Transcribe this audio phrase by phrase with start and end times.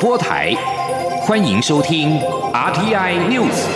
[0.00, 0.54] 播台，
[1.20, 2.18] 欢迎收听
[2.54, 3.66] RTI News。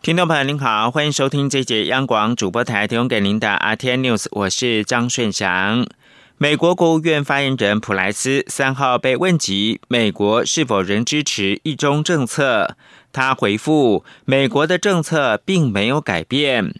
[0.00, 5.86] 听众朋友您好，欢迎收听这节央广主播台提供给您的 RTI News，我是张顺祥。
[6.36, 12.76] 美国国务院发言人普莱斯三号被问及美国是否仍支持一中政策，
[13.14, 16.74] 他回复：美国的政策并没有改变。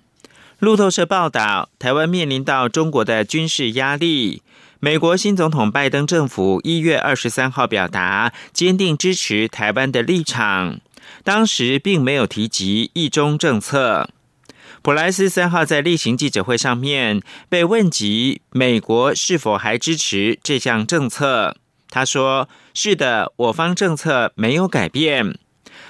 [0.59, 4.43] 路透社报道，台湾面临到中国的军事压力，
[4.81, 10.81] 美国新总统拜登政府一月二十三号表达坚定支持台湾的立场，
[11.23, 14.11] 当时并没有提及一中政策。
[14.83, 21.57] 普莱斯三号在例行记者会上面被问及美国是否还支持这项政策，
[21.89, 25.39] 他说：“是的，我方政策没有改变。”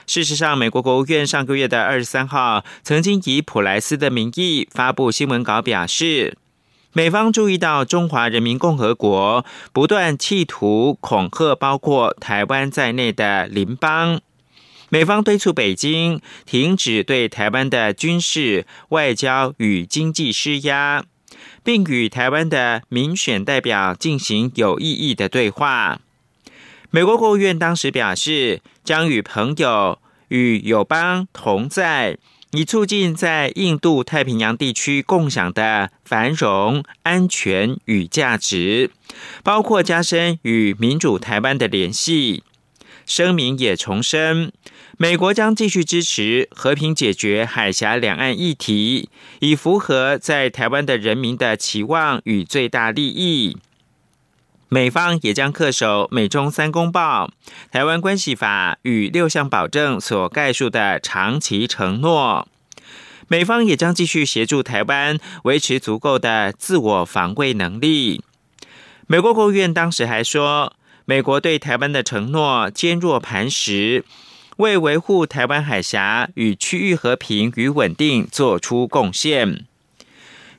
[0.06, 6.37] 事实上，美国国务院上个月的二十三号曾经以普莱斯的名义发布新闻稿，表示
[6.93, 14.21] 美方注意到中华人民共和国不断企图恐吓包括台湾在内的邻邦。
[14.90, 21.05] 美方敦促北京停止对台湾的军事、外交与经济施压，
[21.65, 25.99] 并与台湾的民选代表进行有意义的对话。
[26.95, 32.18] 美国国务院当时表示，将与朋友与友邦同在，
[32.52, 38.92] 以促进在印度太平洋地区共享的繁荣、安全与价值，
[39.42, 42.45] 包括加深与民主台湾的联系。
[43.04, 44.52] 声明也重申。
[44.96, 49.09] 美国将继续支持和平解决海峡两岸议题，
[49.40, 53.56] 以符合在台湾的人民的期望与最大利益。
[54.68, 57.30] 美方也将恪守美中三公报、
[57.70, 62.48] 台湾关系法与六项保证所概述的长期承诺。
[63.29, 68.22] 美方也将继续协助台湾维持足够的自我防卫能力。
[69.06, 70.72] 美国国务院当时还说，
[71.04, 74.05] 美国对台湾的承诺坚若磐石。
[74.59, 79.66] 为维护台湾海峡与区域和平与稳定做出贡献。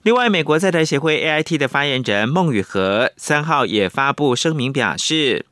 [0.05, 5.47] 另外，美国在台协会 AIT 的发言人孟雨荷三号也发布声明表示，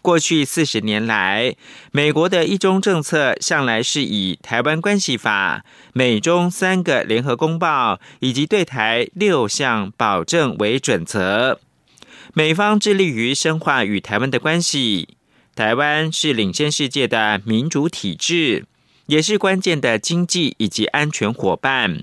[0.00, 1.54] 过去四十年来，
[1.92, 5.58] 美国的一中政策向来是以《台湾关系法》、
[5.92, 11.60] 美中三个联合公报以及对台六项保证为准则。
[12.34, 15.10] 美方致力于深化与台湾的关系。
[15.54, 18.64] 台湾是领先世界的民主体制，
[19.06, 22.02] 也是关键的经济以及安全伙伴。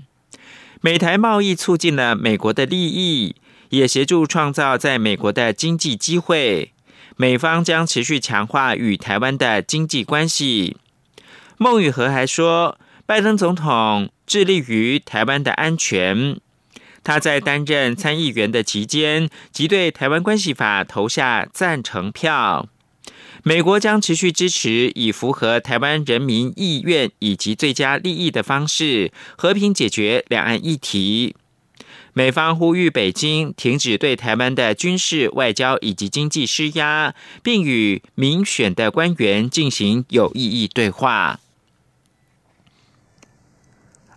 [0.82, 3.36] 美台贸易促进了美国的利益，
[3.68, 6.72] 也协助创造在美国的经济机会。
[7.16, 10.78] 美方将持续强化与台湾的经济关系。
[11.58, 16.40] 孟宇和还说，拜登总统致力于台湾的安全。
[17.04, 22.66] 他在担任参议员的期间，即对台湾关系法投下赞成票。
[23.42, 31.34] 美国将持续支持以符合台湾人民意愿以及最佳利益的方式和平解决两岸议题。
[32.12, 41.38] 美方呼吁北京停止对台湾的军事、外交以及经济施压，并与民选的官员进行有意义对话。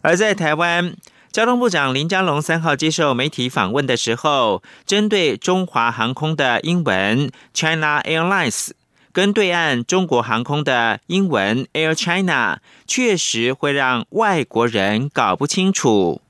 [0.02, 0.98] 而在台湾，
[1.32, 8.72] 交通部长林佳龙三号接受媒体访问的时候，针对中华航空的英文 China Airlines。
[9.14, 16.22] 跟对岸中国航空的英文 Air China 确实会让外国人搞不清楚，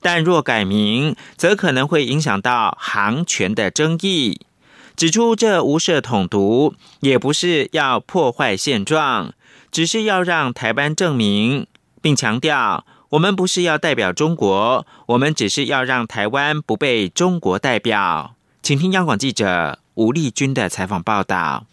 [0.00, 4.40] 但若改名，则可能会影响到航权的争议。
[4.96, 9.34] 指出这无涉统独，也不是要破坏现状，
[9.70, 11.66] 只是要让台湾证明，
[12.00, 18.34] 并强调我们不是要代表中国，我们只是要让台湾不被中国代表。
[18.62, 21.66] 请听央广记者吴丽君的采访报道。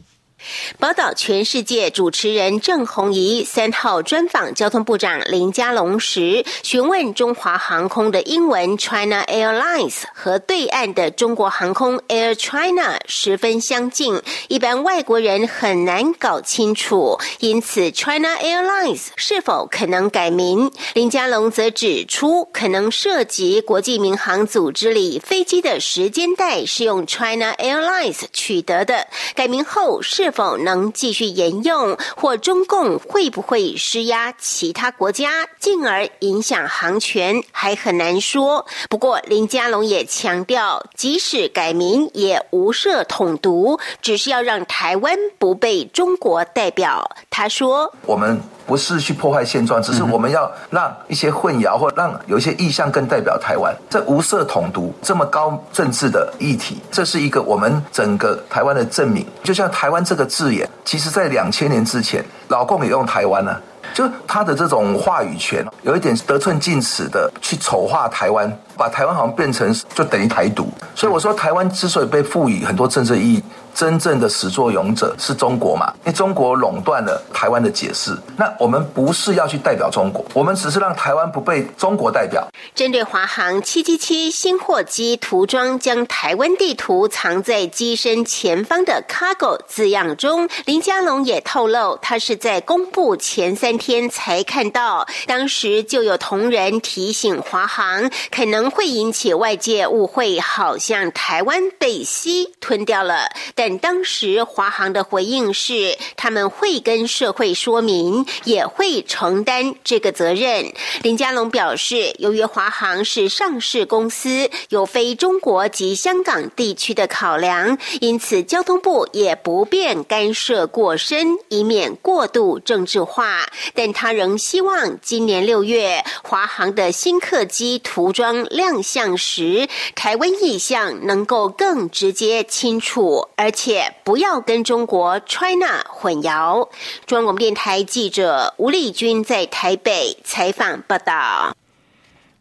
[0.78, 20.72] 宝岛全世界主持人郑红怡三号专访交通部长林佳龙时，询问中华航空的英文 China Airlines 和对岸的中国航空 Air China 十分相近，一般外国人很难搞清楚，因此 China Airlines 是否可能改名？
[20.94, 30.27] 林佳龙则指出，可能涉及国际民航组织里飞机的时间带是用 China Airlines 取得的，改名后是。
[30.28, 38.66] 是否能继续沿用，或中共会不会施压其他国家，进而影响航权，还很难说。
[38.90, 47.10] 不过林佳龙也强调，即使改名，也无涉统独，只是要让台湾不被中国代表。
[47.30, 53.74] 他说：“我们不是去破坏现状，只是我们要让一些混淆或让有一些意向更代表台湾。
[53.90, 59.26] 这无色统独这么高政治的议题，这是一个我们整个台湾的证明。
[59.42, 63.56] 就像台湾这个字眼，其实在两千年之前，老共也用台湾呢。
[63.94, 70.68] 就他的这种话语权，有一点得寸进尺的去丑化台湾，把台湾好像变成就等于台独。
[70.94, 73.44] 所以我说，台湾之所以被赋予很多政治意义。
[73.78, 75.94] 真正的始作俑者是中国嘛？
[75.98, 78.18] 因为中国垄断了台湾的解释。
[78.36, 82.48] 那我们不是要去代表中国，我们只是让台湾不被中国代表。
[82.74, 103.67] 针对华航七七七新货机涂装将台湾地图藏在机身前方的 cargo 字样中，林佳龙也透露，他是在公布前三天才看到，当时就有同仁提醒华航，可能会引起外界误会，好像台湾被西吞掉了，但。
[103.80, 110.72] 当时华航的回应是，他们会跟社会说明，也会承担这个责任。
[111.02, 123.50] 林佳龙表示，由于华航是上市公司，有非中国及香港地区的考量，因此交通部也不便干涉过深，以免过度政治化。
[123.74, 133.52] 但他仍希望今年六月华航的新客机涂装亮相时，台湾意向能够更直接清楚，而。
[133.58, 136.70] 且不要跟中国 China 混淆。
[137.08, 141.58] 中央广播电台记者吴丽君在台北采访报道。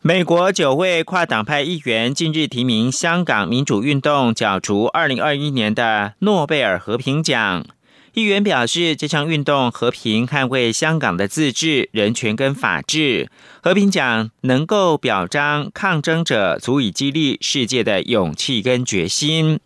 [0.02, 7.64] 美国九位跨党派议员近日提名香港民主运动角逐二零二一年的诺贝尔和平奖。
[8.12, 13.30] 议员表示，这项运动和平捍卫香港的自治、人权跟法治。
[13.62, 19.60] 和平奖能够表彰抗争者，足以激励世界的勇气跟决心。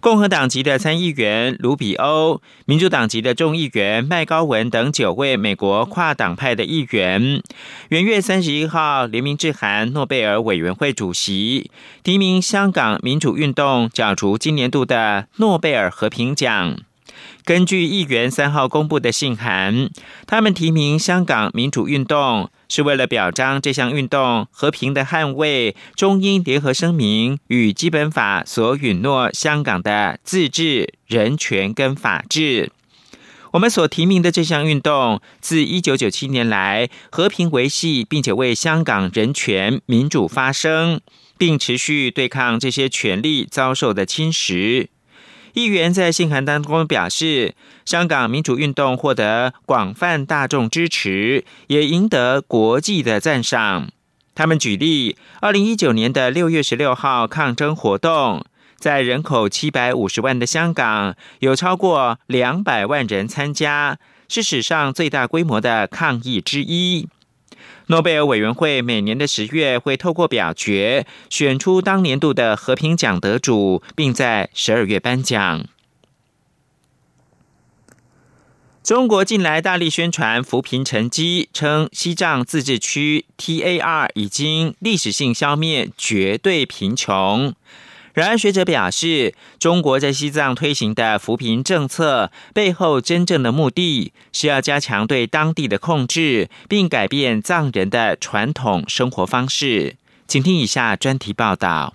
[0.00, 7.42] 共和党籍的参议员卢比欧、民主党籍的众议员麦高文等九位美国跨党派的议员，
[7.88, 11.70] 元月三十一号联名致函诺贝尔委员会主席，
[12.04, 16.76] 提名香港民主运动角逐今年度的诺贝尔和平奖。
[17.46, 19.88] 根据议员三号公布的信函，
[20.26, 22.50] 他们提名香港民主运动。
[22.68, 32.72] 是为了表彰这项运动和平的捍卫中英联合声明与基本法所允诺香港的自治、人权跟法治。
[33.52, 41.00] 我们所提名的这项运动，自一九九七年来和平维系，并且为香港人权民主发声，
[41.38, 44.88] 并持续对抗这些权利遭受的侵蚀。
[45.56, 47.54] 议员在信函当中表示，
[47.86, 53.88] 香港民主运动获得广泛大众支持，也赢得国际的赞赏。
[54.34, 58.44] 他们举例，二零一九年的六月十六号抗争活动，
[58.76, 63.96] 在人口七百五十万的香港，有超过两百万人参加，
[64.28, 67.08] 是史上最大规模的抗议之一。
[67.88, 75.66] 诺贝尔委员会每年的十月会透过表决选出当年度的和平奖得主，并在十二月颁奖。
[78.82, 87.54] 中国近来大力宣传扶贫成绩，称西藏自治区 TAR 已经历史性消灭绝对贫穷。
[88.16, 99.96] 然而，学者表示，中国在西藏推行的扶贫政策背后，真正的目的是要加强对当地的控制，并改变藏人的传统生活方式。
[100.26, 101.92] 请听以下专题报道。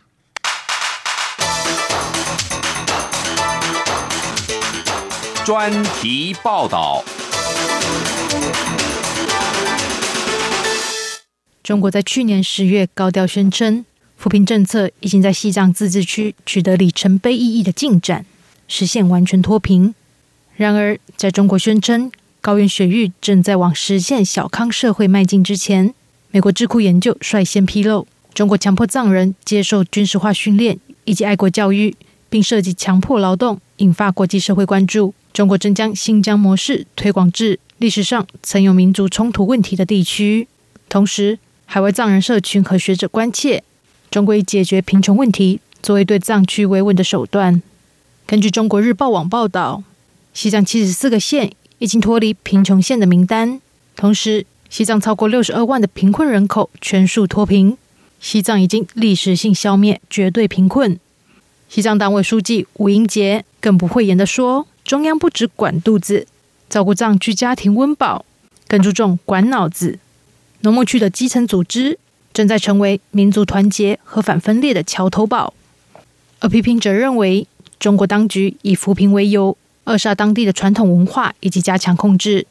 [5.43, 7.03] 专题报道。
[11.63, 13.83] 中国在去年十月高调宣称。
[14.21, 18.23] 扶贫政策已经在西藏自治区取得里程碑意义的进展，
[18.67, 19.95] 实现完全脱贫。
[20.55, 25.91] 然而，在中国宣称高原雪域正在往实现小康社会迈进之前，
[26.29, 31.95] 美国智库研究率先披露，中国强迫藏人接受军事化训练以及爱国教育，
[32.29, 35.15] 并涉及强迫劳动，引发国际社会关注。
[35.33, 40.47] 中国正将新疆模式推广至历史上曾有民族冲突问题的地区。
[40.87, 43.63] 同时，海外藏人社群和学者关切。
[44.11, 47.63] 终归解决贫穷问题作为对藏区维稳的手段。
[48.27, 49.83] 根据《中国日报》网报道，
[50.33, 53.61] 西藏七十四个县已经脱离贫穷县的名单，
[53.95, 57.77] 同时西藏超过六十二万的贫困人口全数脱贫。
[58.19, 60.99] 西藏已经历史性消灭绝对贫困。
[61.69, 66.27] 西藏党委书记吴英杰更不讳言地说：“中央不只管肚子，
[66.69, 68.25] 照顾藏区家庭温饱，
[68.67, 69.99] 更注重管脑子。”
[70.63, 71.97] 农牧区的基层组织。
[72.33, 75.53] 正在成为民族团结和反分裂的桥头堡，
[76.39, 77.47] 而批评者认为，
[77.79, 82.47] 中国当局以扶贫为由，扼杀当地的传统文化以及加强控制。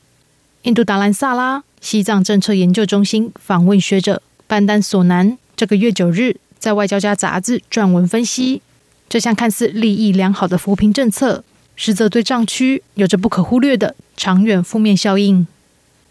[0.62, 8.60] 印度达兰萨拉西藏政策研究中心访问学者班丹索南，这个月九日在外交家杂志撰文分析，
[9.08, 11.42] 这项看似利益良好的扶贫政策，
[11.74, 15.46] 实则对藏区有着不可忽略的长远负面效应。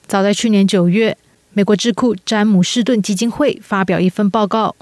[0.08, 1.16] 早在去年九月，
[1.60, 4.74] 美国智库詹姆士顿基金会发表一份报告，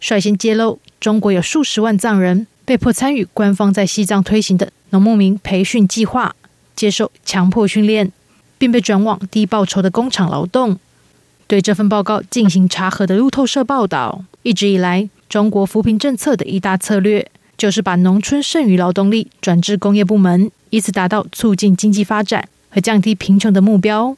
[0.00, 6.34] 率先揭露中国有数十万藏人被迫参与官方在西藏推行的农牧民培训计划，
[6.74, 8.10] 接受强迫训练，
[8.58, 10.76] 并被转往低报酬的工厂劳动。
[11.46, 24.16] 对这份报告进行查核的路透社报道，一直以来，中国扶贫政策的一大策略就是把农村剩余劳动力转至工业部门，以此达到促进经济发展和降低贫穷的目标。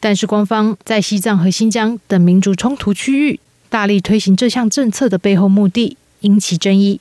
[0.00, 3.38] 但是，官方在西藏和新疆等民族冲突区域
[3.68, 6.98] 大力推行这项政策的背后目的引起争议。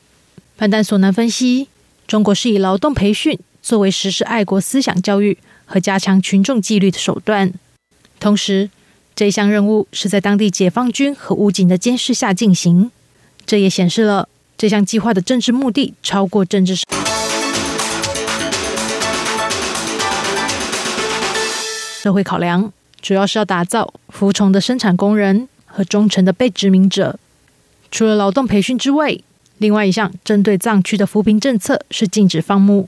[0.57, 1.69] 潘丹索南分析，
[2.05, 7.53] 中国是以劳动培训作为实施爱国思想教育和加强群众纪律的手段，
[8.19, 8.69] 同时。
[9.15, 12.89] 这项任务是在当地解放军和武警的监视下进行，
[13.45, 16.73] 这也显示了这项计划的政治目的超过政治
[22.01, 27.19] 社会考量，主要是要打造服从的生产工人和忠诚的被殖民者。
[27.91, 29.17] 除了劳动培训之外，
[29.57, 32.87] 另外一项针对藏区的扶贫政策是禁止放牧。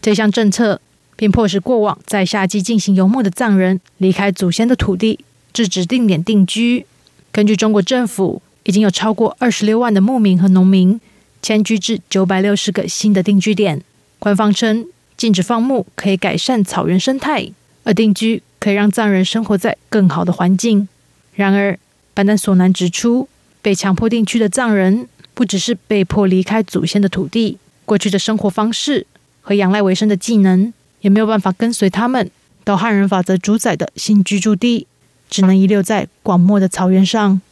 [0.00, 0.80] 这项政策
[1.16, 5.20] 并迫使过往在夏季进行游牧的藏人离开祖先的土地。
[5.50, 6.86] 至指定点定居。
[7.32, 11.00] 根据中国政府，已经有超过二十六万的牧民和农民
[11.42, 13.82] 迁居至九百六十个新的定居点。
[14.20, 14.86] 官方称，
[15.16, 17.50] 禁止放牧可以改善草原生态，
[17.82, 20.88] 而定居可以让藏人生活在更好的环境。
[21.34, 21.78] 然而，
[22.14, 23.28] 班丹索南指出，
[23.62, 29.06] 被强迫定居的藏人不只是被迫离开祖先的土地，过去的生活方式
[29.40, 32.30] 和仰赖为生的技能也没有办法跟随他们
[32.64, 34.86] 到汉人法则主宰的新居住地。
[35.30, 37.42] 只能遗留在广袤的草原上。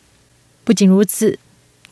[0.64, 1.38] 不仅如此，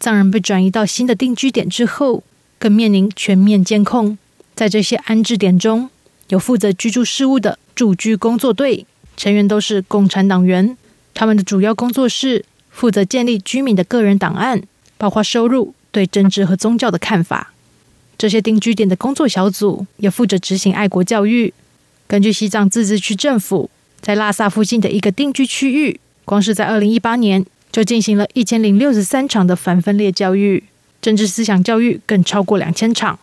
[0.00, 2.24] 藏人被转移到新的定居点之后，
[2.58, 4.16] 更面临全面监控。
[4.54, 5.90] 在这些安置点中，
[6.28, 10.76] 有负责居住事务的驻居工作队成员都是共产党员，
[11.12, 14.62] 他们的主要工作是负责建立居民的个人档案，
[14.96, 17.52] 包括收入、对政治和宗教的看法。
[18.16, 21.52] 这些定居点的工作小组也负责执行爱国教育。
[22.06, 23.70] 根据西藏自治区政府。
[24.00, 27.42] 在拉萨附近的一个定居区域，光是在二零一八年
[27.72, 30.62] 就进行了一千零六十三场的反分裂教育，
[31.00, 33.18] 政治思想教育更超过两千场。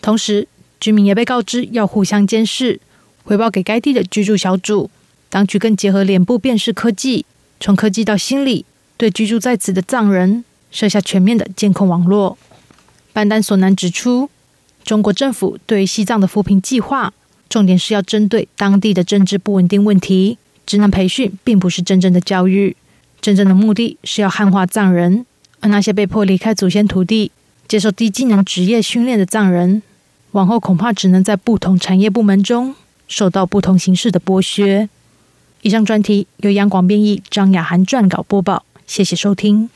[0.00, 0.48] 同时，
[0.80, 2.80] 居民也被告知要互相监视，
[3.24, 4.88] 回报给该地的居住小组。
[5.34, 7.26] 当局更结合脸部辨识科技，
[7.58, 8.64] 从科技到心理，
[8.96, 12.38] 对居住在此的藏人设下全面的监控网络。
[13.12, 14.30] 班丹索南指出，
[14.84, 17.12] 中国政府对西藏的扶贫计划。
[17.48, 20.38] 重点是要针对当地的政治不稳定问题。
[20.64, 22.76] 职能培训并不是真正的教育，
[23.20, 25.26] 真正的目的是要汉化藏人。
[25.58, 27.32] 而那些被迫离开祖先土地、
[27.66, 29.82] 接受低技能职业训练的藏人，
[30.30, 32.76] 往后恐怕只能在不同产业部门中
[33.08, 34.88] 受到不同形式的剥削。
[35.64, 38.66] 以上专题由央广编译，张雅涵撰稿播报。
[38.86, 39.70] 谢谢收听。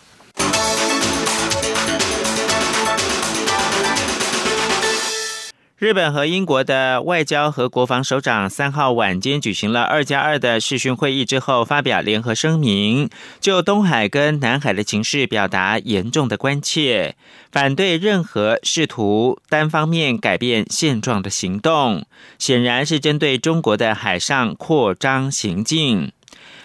[5.78, 13.08] 日本和英国的外交和国防首长三号晚间举行了二加二的视讯会议之后，发表联合声明，
[13.38, 17.14] 就东海跟南海的情势表达严重的关切，
[17.52, 22.04] 反对任何试图单方面改变现状的行动，
[22.40, 26.10] 显然是针对中国的海上扩张行径。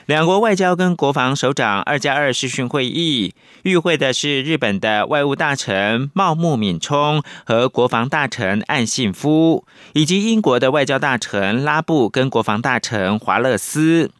[0.05, 3.33] 两国外交跟国防首长二加二视讯会议，
[3.63, 14.11] 与会的是日本的外务大臣茂木敏充和国防大臣岸信夫，以及英国的外交大臣拉布跟国防大臣华勒斯。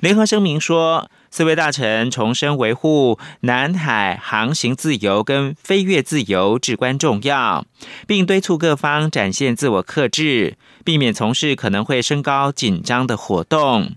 [0.00, 7.64] 联合声明说，四位大臣重申维护南海航行自由跟飞越自由至关重要，
[8.08, 13.92] 并敦促各方展现自我克制，避免从事可能会升高紧张的活动。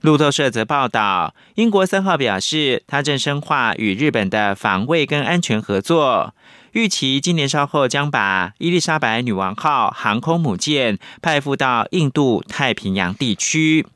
[0.00, 6.34] 路透社则报道，英国三号表示，他正深化与日本的防卫跟安全合作，
[6.72, 13.86] 预期今年稍后将把伊丽莎白女王号航空母舰派赴到印度太平洋地区。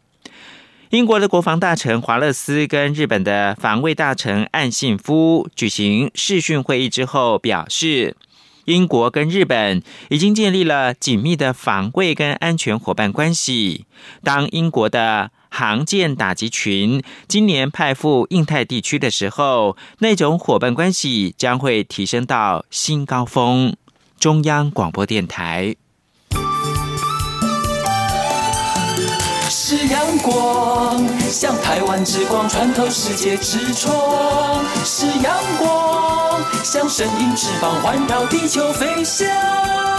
[0.91, 8.17] 英国的国防大臣华勒斯跟日本的防卫大臣岸信夫举行视讯会议之后表示，
[8.65, 13.87] 英国跟日本已经建立了紧密的防卫跟安全伙伴关系。
[14.23, 23.77] 当英国的航舰打击群今年派赴印太地区的时候，那种伙伴关系将会提升到新高峰。
[24.19, 25.77] 中央广播电台。
[29.51, 39.92] 是阳光，像台湾之光穿透世界之窗；是阳光，像神鹰翅膀环绕地球飞翔。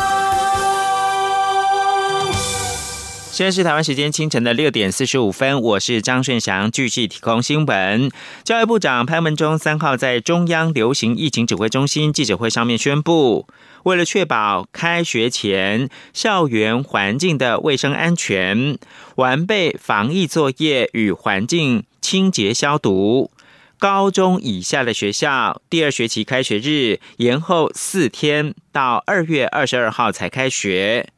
[3.34, 8.12] 现在是台湾时间清晨的六点四十五分，我是张顺祥，继续提供新闻。
[8.44, 13.48] 教育部长潘文忠三号在中央流行疫情指挥中心记者会上面宣布，
[13.86, 18.78] 为了确保开学前校园环境的卫生安全，
[19.16, 23.32] 完备防疫作业与环境清洁消毒，
[23.80, 31.10] 高中以下的学校第二学期开学日延后四天，到二月二十二号才开学。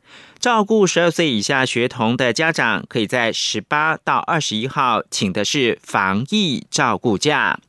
[0.45, 7.59] 照顾十二岁以下学童的家长，可以在十八到二十一号请的是防疫照顾假。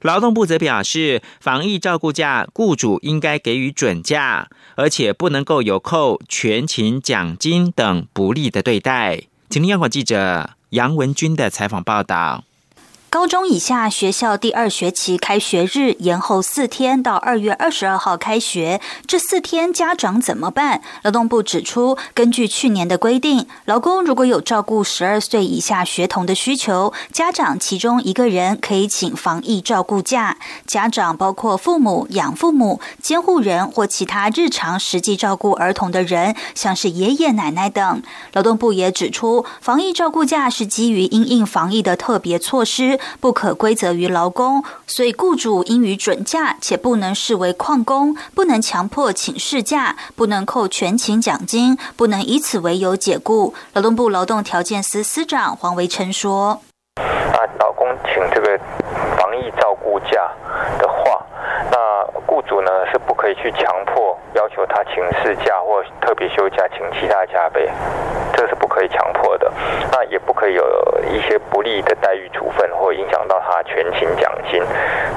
[0.00, 9.22] 劳动部则表示，防疫照顾假雇主应该给予准假，而且不能够有扣全勤奖金等不利的对待。
[9.48, 12.42] 请听央广记者杨文军的采访报道。
[13.10, 18.80] 高中以下学校第二学期开学日延后四天，到二月二十二号开学。
[19.04, 20.80] 这四天家长怎么办？
[21.02, 30.36] 劳动部指出，根据去年的规定，劳工如果有照顾十二岁以下学童的需求，家长其中一个人可以请防疫照顾假。
[30.64, 38.02] 家长包括父母、养父母、监护人或其他日常实际照顾儿童的人，像是爷爷奶奶等。
[38.34, 42.99] 劳动部也指出，防疫照顾假是基于因应防疫的特别措施。
[43.20, 53.54] 不可归责于劳工，所以雇主应予准假，且不能视为旷工，不能强迫请事假，不能扣全勤奖金，不能以此为由解雇。
[53.72, 56.60] 劳动部劳动条件司司长黄维琛说
[57.00, 58.58] ：“啊，老公请这个
[59.16, 60.30] 防疫照顾假
[60.78, 61.24] 的话，
[61.70, 61.76] 那
[62.26, 67.68] 雇主呢是不可以去强迫要求他请事假或特别休假，请其他假呗。”
[68.32, 69.52] 这是不可以强迫的，
[69.92, 70.64] 那也不可以有
[71.12, 74.62] 一些不利的待遇处分，或影响到他全勤奖金。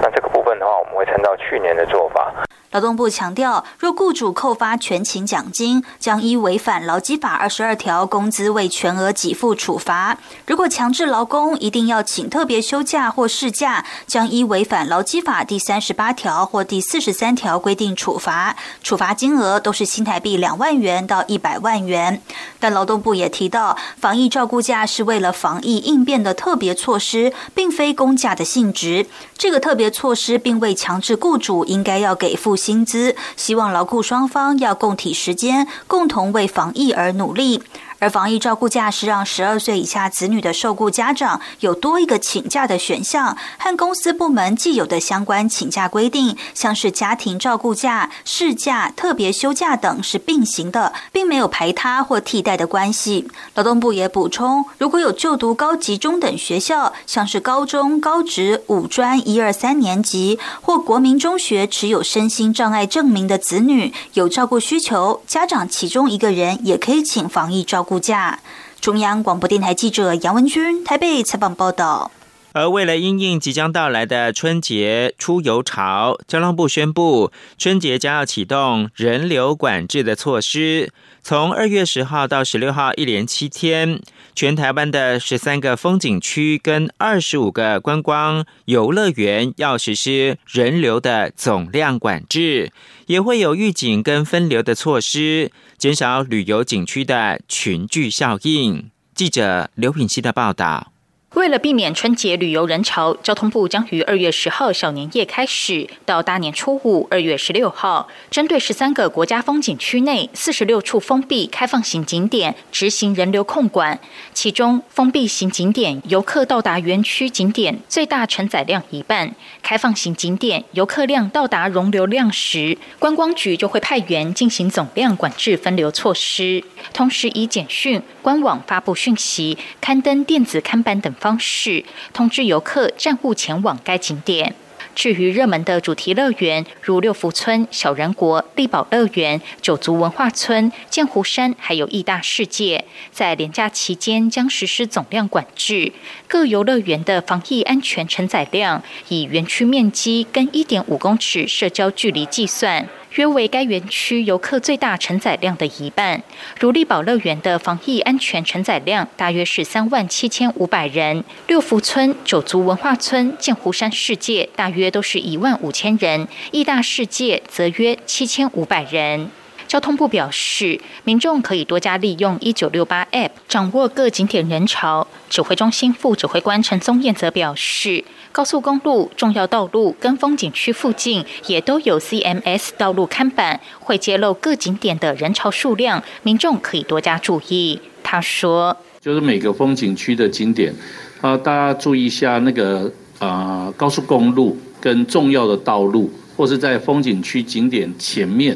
[0.01, 2.33] 那这个部分的话，我们会参照去年的做法。
[2.71, 22.21] 劳动部强调，若雇主扣发全勤奖金，将依违反劳基法二十二条工资未全额给付处罚；如果强制劳工一定要请特别休假或事假，将依违反劳基法第三十八条或第四十三条规定处罚，处罚金额都是新台币两万元到一百万元。
[22.59, 29.05] 但劳动部也提到，防疫照顾假是为了防疫应变的特别措施，并非公假的性质。
[29.37, 32.53] 这个特别措施并未强制雇主应该要给付。
[32.63, 37.61] 薪资，希望劳雇双方要共体时间，共同为防疫而努力。
[38.03, 53.29] 而防疫照顾假是让十二岁以下子女的受雇家长有多一个请假的选项，和公司部门既有的相关请假规定，像是家庭照顾假、事假、特别休假等是并行的，并没有排他或替代的关系。
[53.55, 67.92] 劳动部也补充，如果有就读高级中等学校，像是高中、高职、五专一二三年级或国民中学持有身心障碍证明的子女有照顾需求，家长其中一个人也可以请防疫照顾。
[67.93, 68.39] 度假。
[68.81, 72.09] 中央广播电台记者杨文君台北采访报道。
[72.53, 80.91] 而为了应应即将到来的春节出游潮，交通部宣布，春节将要启动人流管制的措施。
[81.23, 83.99] 从二月十号到十六号，一连七天，
[84.35, 92.71] 全台湾的十三个风景区跟二十五个观光游乐园要实施人流的总量管制，
[93.07, 98.89] 也会有预警跟分流的措施，减少旅游景区的群聚效应。
[99.13, 100.92] 记者刘品希的报道。
[101.33, 113.99] 为了避免春节旅游人潮，交通部将于二月十号小年夜开始，到大年初五二月十六号，针对十三个国家风景区内四十六处封闭开放型景点执行人流控管。
[114.31, 119.29] 其中，封闭型景点游客到达园区景点最大承载量一半；
[119.63, 131.11] 开放型景点游客量到达容流量时，观光局就会派员进行总量管制分流措施，同时以简讯、官网发布讯息、刊登电子看板等。
[131.23, 134.53] 方式通知游客暂勿前往该景点。
[134.93, 145.93] 至于热门的主题乐园，如六福村、小人国、力宝乐园、九族文化村、剑湖山，还有义大世界，在连假期间将实施总量管制。
[146.27, 152.87] 各游乐园的防疫安全承载量，以园区面积跟一点五公尺社交距离计算。
[153.15, 156.21] 约为该园区游客最大承载量的一半。
[156.59, 169.29] 如力宝乐园的防疫安全承载量大约是三万七千五百人，六福村、九族文化村、剑湖山世界大约都是一万五千人，义大世界则约七千五百人。
[169.73, 175.07] 交通部表示，民众可以多加利用一九六八 App 掌握各景点人潮。
[175.31, 187.81] 指挥中心副指挥官陈宗彦则表示，高速公路、重要道路跟风景区附近也都有 CMS 道路看板，会揭露各景点的人潮数量，民众可以多加注意。
[188.03, 190.71] 他说：“就是每个风景区的景点，
[191.19, 198.55] 啊，大家注意一下那个啊，高速公路跟重要的道路，或是在风景区景点前面。”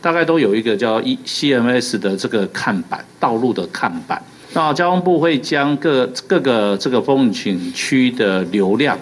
[0.00, 4.22] 大概都有一个叫一 CMS 的这个看板，道路的看板。
[4.52, 8.98] 那交通部会将各各个这个风景区的流量。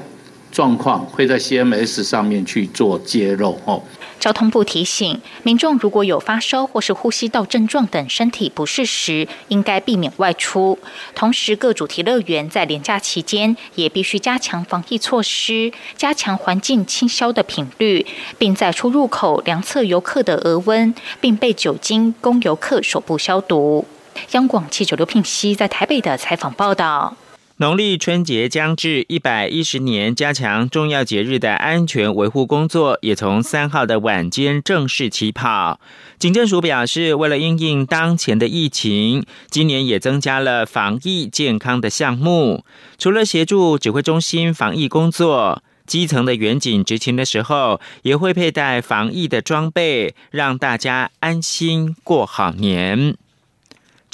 [0.52, 3.82] 状况会在 CMS 上面去做揭露哦。
[4.18, 10.78] 交通部提醒民众，如果有发烧或是呼吸道症状等身体不适时，应该避免外出。
[11.14, 18.04] 同时，各主题乐园在连假期间也必须加强防疫措施，加强环境清消的频率，
[18.36, 23.86] 并在出入口量测游客的额温，并备酒精供游客手部消毒。
[24.32, 27.16] 央广记者刘聘熙在台北的采访报道。
[27.58, 35.80] 农历春节将至，一百一十年加强重要节日的安全维护工作，也从三号的晚间正式起跑。
[36.18, 42.62] 警政署表示，为了应应当前的疫情，今年也增加了防疫健康的项目。
[42.98, 53.16] 除了协助指挥中心防疫工作，基层的远警执勤的时候，也会佩戴防疫的装备，让大家安心过好年。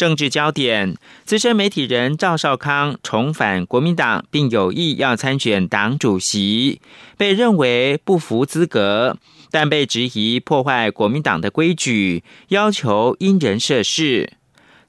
[0.02, 6.80] 政治焦点：资深媒体人赵少康重返国民党，并有意要参选党主席，
[7.16, 9.16] 被认为不符资格，
[9.52, 14.32] 但被质疑破坏国民党的规矩，要求因人设事。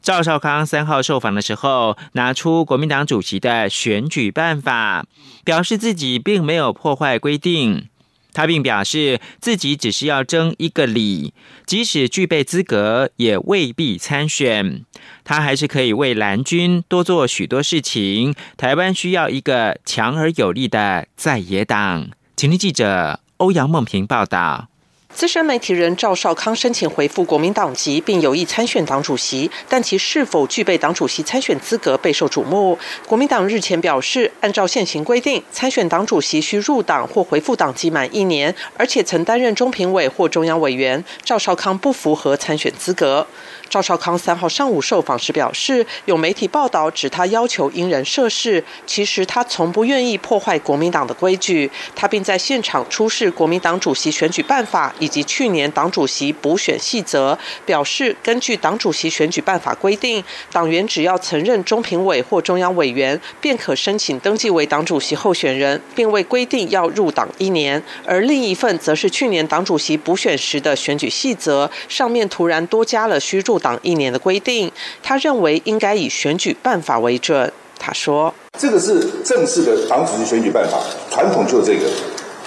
[0.02, 5.06] 赵少康三号受访的时候，拿出国民党主席的选举办法，
[5.46, 7.88] 表示自己并没有破坏规定。
[8.34, 11.34] 他并表示，自己只是要争一个理，
[11.66, 14.84] 即使具备资格，也未必参选。
[15.24, 18.34] 他还是可以为蓝军多做许多事情。
[18.58, 22.10] 台湾需要一个强而有力的在野党。
[22.36, 24.70] 请听记者欧阳梦平报道。
[25.14, 32.78] 资深媒体人赵少康申请回复国民党籍，并有意参选党主席，但其是否具备党主席参选资格备受瞩目。
[33.08, 41.04] 国民党日前表示，按照现行规定，参选党主席需入党或回复党籍满一年，而且曾担任中评委或中央委员。
[41.24, 43.26] 赵少康不符合参选资格。
[43.74, 51.72] 赵少康三号上午受访时表示，有媒体报道指他要求因人设事，其实他从不愿意破坏国民党的规矩。
[51.96, 67.82] 他并在现场出示国民党主席选举办法以及去年党主席补选细则，表示根据党主席选举办法规定，党员只要曾任中评委或中央委员，便可申请登记为党主席候选人，并未规定要入党一年。
[68.06, 73.60] 而另一份则是去年党主席补选时的选举细则，上面突然多加了虚入。
[73.64, 74.70] 党一年的规定，
[75.02, 77.52] 他认为应该以选举办法为准。
[77.80, 80.78] 他说：“这个是正式的党主席选举办法，
[81.10, 81.90] 传统就是这个。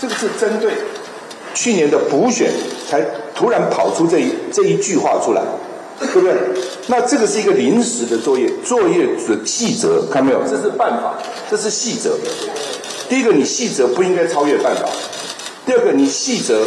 [0.01, 0.73] 这个是针对
[1.53, 2.51] 去年的补选
[2.89, 3.03] 才
[3.35, 5.43] 突然跑出这一这一句话出来，
[5.99, 6.33] 对不对？
[6.87, 10.43] 那这个是一个临时的作业，作业的细则看到没有？
[10.49, 11.19] 这是办法，
[11.51, 12.17] 这是细则。
[13.09, 14.89] 第一个，你细则不应该超越办法；
[15.67, 16.67] 第二个，你细则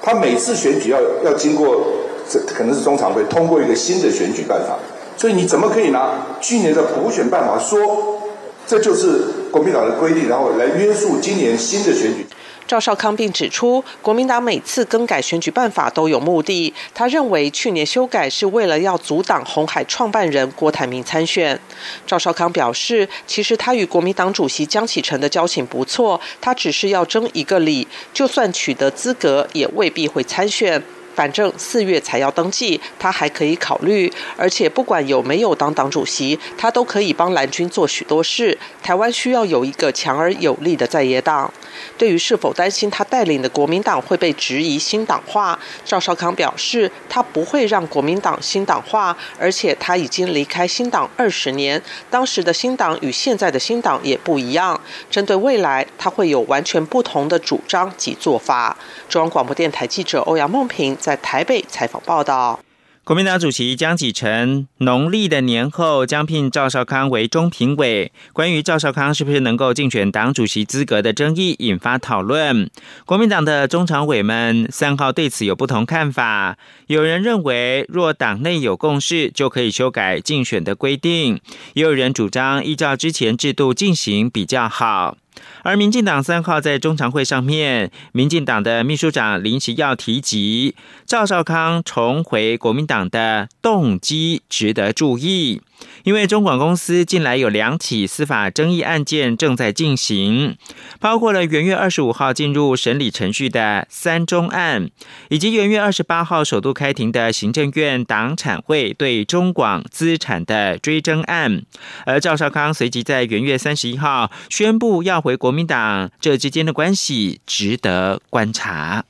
[0.00, 1.84] 他每次选举要要经过。”
[2.28, 4.76] 这可能是中常会通过一个新的选举办法，
[5.16, 8.20] 所以你怎么可以拿去年的补选办法说
[8.66, 12.26] 这就是国民党的规定，然后来约束今年新的选举？
[12.66, 16.74] 赵少康并指出，国民党每次更改选举办法都有目的。
[16.92, 21.56] 他认为去年修改是为了要阻挡红海创办人郭台铭参选。
[22.04, 30.82] 赵少康表示，其实他与国民党主席江启臣的交情不错，他只是要争一个理，就算取得资格，也未必会参选。
[31.16, 34.12] 反正四月才要登记，他还可以考虑。
[34.36, 38.56] 而且不管有没有当党主席，他都可以帮蓝军做许多事。
[38.82, 41.52] 台湾需要有一个强而有力的在野党。
[41.98, 54.78] 对于是否担心他带领的国民党会被质疑新党化，赵少康表示，他不会让国民党新党化，而且他已经离开新党二十年，当时的新党与现在的新党也不一样。
[55.10, 58.76] 针对未来，他会有完全不同的主张及做法。
[59.08, 62.58] 中央广播电台记者欧阳梦平在台北采访报道。
[63.04, 68.10] 国民党主席江启臣农历的年后将聘赵少康为中评委。
[68.32, 72.68] 关于赵少康是不是能够竞选党主席资格的争议引发讨论。
[73.04, 76.58] 国民党的中常委们三号对此有不同看法。
[76.88, 81.36] 有人认为，若党内有共识，就可以修改竞选的规定；
[81.74, 85.16] 也有人主张依照之前制度进行比较好。
[85.62, 95.62] 而民进党三号在中常会上面，民进党的秘书长林奇耀提及赵少康重回国民党的动机值得注意。
[96.04, 100.56] 因为中广公司近来有两起司法争议案件正在进行，
[101.00, 104.90] 包括了元月二十五号进入审理程序的三中案，
[105.28, 111.62] 以及元月二十八号首度开庭的行政院党产会对中广资产的追征案。
[112.04, 119.04] 而赵少康随即在元月三十一号宣布要回国民党，这之间的关系值得观察。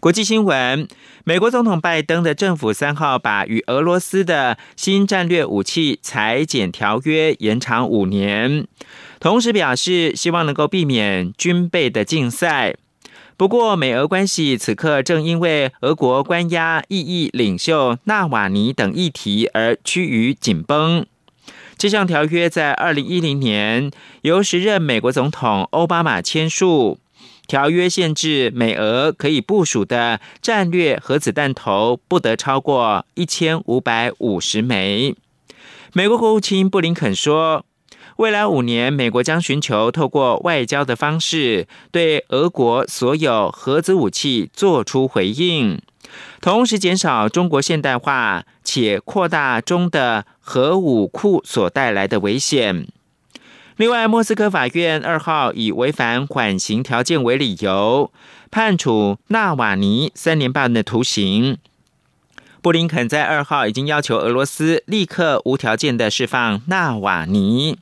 [0.00, 0.88] 国际新闻。
[1.24, 8.66] 美国总统拜登的政府三号把与俄罗斯的新战略武器裁减条约延长五年，
[9.20, 12.74] 同时表示希望能够避免军备的竞赛。
[13.36, 21.04] 不过，美俄关系此刻正因为俄国关押异议领袖纳瓦尼等议题而趋于紧绷。
[21.76, 23.90] 这项条约在二零一零年
[24.22, 26.98] 由时任美国总统奥巴马签署。
[27.50, 35.16] 条约限制美俄可以部署的战略核子弹头不得超过一千五百五十枚。
[35.92, 37.64] 美国国务卿布林肯说，
[38.18, 45.82] 未来五年，美国将寻求透过外交的方式对俄国所有核子武器做出回应，
[46.40, 52.86] 同时减少中国现代化且扩大中的核武库所带来的危险。
[53.80, 58.12] 另外，莫斯科法院二号以违反缓刑条件为理由，
[58.50, 61.56] 判处纳瓦尼三年半的徒刑。
[62.60, 67.78] 布林肯在二号已经要求俄罗斯立刻无条件的释放纳瓦尼。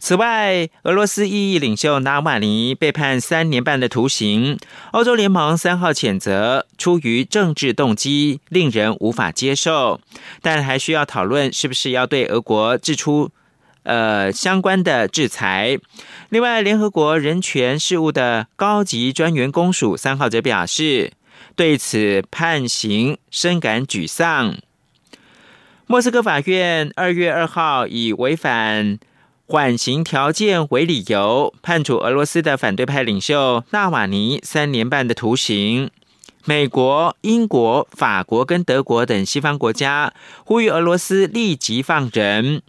[0.00, 4.58] 此外，俄罗斯异议领袖纳瓦尼被判三年半的徒刑。
[4.90, 10.00] 欧洲联盟三号谴责出于政治动机，令人无法接受，
[10.40, 13.30] 但还需要讨论是不是要对俄国制出。
[13.84, 15.78] 呃，相关的制裁。
[16.28, 21.12] 另外，联合国人权事务的高级专员公署三号则表示，
[21.56, 24.56] 对此判刑深感沮丧。
[25.86, 28.98] 莫斯科法院二月二号以违反
[29.46, 35.90] 缓刑条件为理由，判处俄罗斯的反对派领袖纳瓦尼三年半的徒刑。
[36.44, 40.12] 美国、英国、法国跟德国等西方国家
[40.44, 42.62] 呼吁俄罗斯立即放人。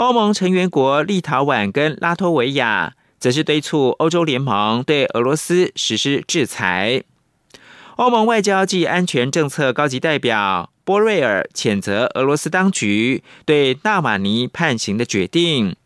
[0.00, 7.02] 欧盟成员国立陶宛跟拉脱维亚则是敦促欧洲联盟对俄罗斯实施制裁。
[7.96, 15.76] 欧盟外交及安全政策高级代表波瑞尔谴责俄罗斯当局对纳瓦尼判刑的决定，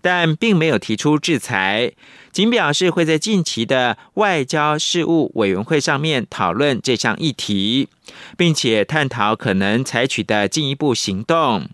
[0.00, 1.90] 但并没有提出制裁，
[2.30, 7.88] 仅表示会在近期的外交事务委员会上面讨论这项议题，
[8.36, 11.68] 并且探讨可能采取的进一步行动。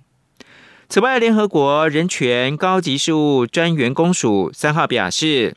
[0.92, 5.56] 此外，联合国人权高级事务专员公署三号表示，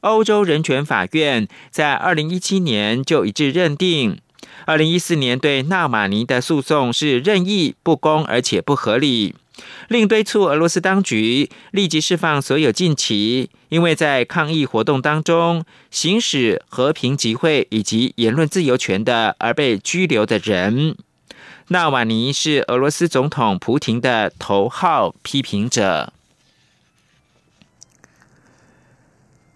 [0.00, 4.18] 欧洲人权法院在二零一七年就一致认定，
[4.64, 9.34] 二零一四年对纳马尼的诉讼是任意、不公而且不合理，
[9.88, 20.96] 另敦促俄罗斯当局立即释放所有近期因为在抗议活动当中行使和平集会以及言论自由权的而被拘留的人。
[21.72, 26.12] 纳瓦尼是俄罗斯总统普廷的头号批评者。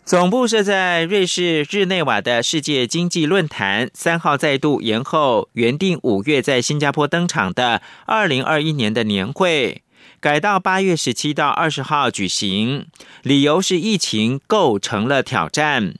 [0.04, 9.82] 总部设在瑞士日内瓦的世界经济论坛三号再度延后，原定五月在新加坡登场的二零二一年的年会，
[10.20, 12.86] 改到八月十七到二十号举行，
[13.22, 15.96] 理由是疫情构成了挑战。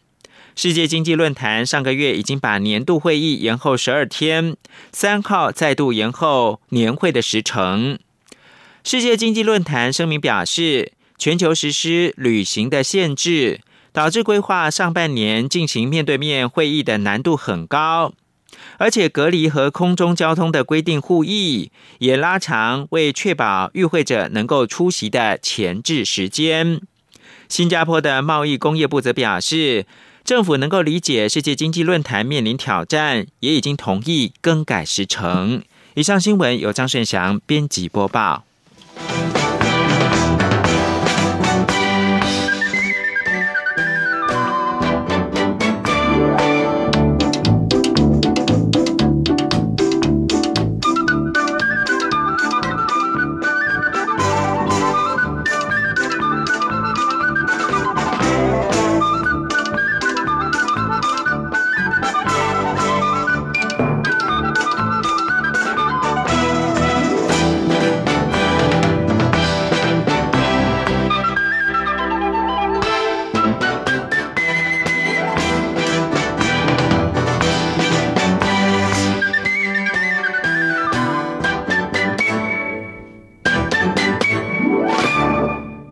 [0.57, 4.57] 世界经济论坛上个月已经把年度会议延后十二天，
[4.93, 7.99] 三号再度延后年会的时程。
[8.85, 13.62] 世界经济论坛声明表示，全球实施旅行的限制，
[13.93, 18.12] 导致规划上半年进行面对面会议的难度很高，
[18.79, 26.81] 而且隔离和空中交通的规定互议也拉长，为确保与会者能够出席的前置时间。
[27.49, 29.87] 新加坡的贸易工业部则表示。
[30.24, 35.62] 政府能够理解世界经济论坛面临挑战，也已经同意更改时程。
[35.92, 38.44] 以上新闻由张顺祥编辑播报。